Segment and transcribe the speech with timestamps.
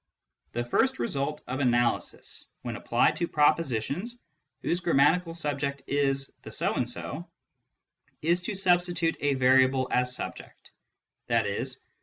[0.53, 4.19] The first result of analysis, when applied to propositions
[4.63, 7.29] whose grammatical subject is" the so and so,"
[8.19, 10.71] is to substitute a variable as subject;
[11.29, 11.65] i.e.